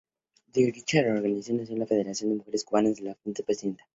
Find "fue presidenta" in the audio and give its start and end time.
3.35-3.85